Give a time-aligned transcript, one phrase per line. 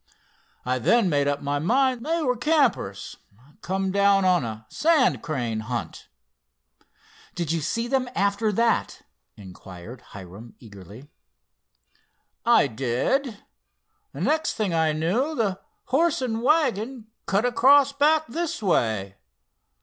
[0.65, 3.17] I then made up my mind they were campers,
[3.61, 6.09] come down on a sand crane hunt."
[7.35, 9.03] "Did you see them after that?"
[9.37, 11.07] inquired Hiram eagerly.
[12.43, 13.43] "I did.
[14.11, 19.17] Next thing I knew, the horse and wagon cut across back this way.